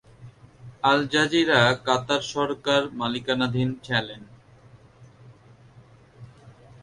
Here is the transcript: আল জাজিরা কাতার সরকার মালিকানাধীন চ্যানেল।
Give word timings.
আল 0.83 0.99
জাজিরা 1.07 1.59
কাতার 1.85 2.21
সরকার 2.33 2.81
মালিকানাধীন 2.99 3.69
চ্যানেল। 3.85 4.23